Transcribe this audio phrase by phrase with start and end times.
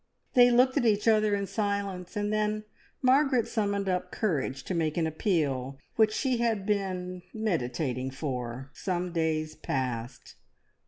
[0.33, 2.63] They looked at each other in silence, and then
[3.03, 9.13] Margaret summoned up courage to make an appeal which she had been meditating for some
[9.13, 10.37] days past.